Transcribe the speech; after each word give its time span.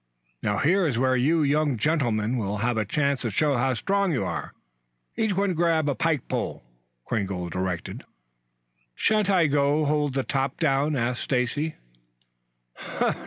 "Now 0.41 0.57
here 0.57 0.87
is 0.87 0.97
where 0.97 1.15
you 1.15 1.43
young 1.43 1.77
gentlemen 1.77 2.35
will 2.37 2.57
have 2.57 2.75
a 2.75 2.85
chance 2.85 3.21
to 3.21 3.29
show 3.29 3.55
how 3.55 3.75
strong 3.75 4.11
you 4.11 4.25
are. 4.25 4.51
Each 5.15 5.35
one 5.35 5.53
grab 5.53 5.87
a 5.87 5.93
pike 5.93 6.27
pole," 6.27 6.63
Kringle 7.05 7.49
directed. 7.51 8.03
"Shan't 8.95 9.29
I 9.29 9.45
go 9.45 9.85
hold 9.85 10.15
the 10.15 10.23
top 10.23 10.57
down?" 10.57 10.95
asked 10.95 11.21
Stacy. 11.21 11.75